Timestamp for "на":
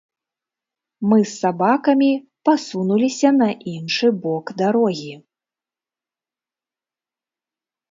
3.41-3.49